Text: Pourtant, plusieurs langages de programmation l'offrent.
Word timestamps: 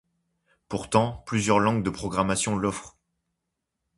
Pourtant, 0.67 1.21
plusieurs 1.27 1.59
langages 1.59 1.83
de 1.83 1.89
programmation 1.91 2.55
l'offrent. 2.55 2.97